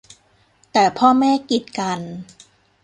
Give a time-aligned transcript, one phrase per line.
[0.71, 1.99] แต่พ่อแม่กีดกัน